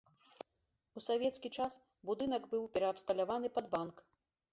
[0.99, 1.73] У савецкі час
[2.11, 4.03] будынак быў пераабсталяваны пад банк.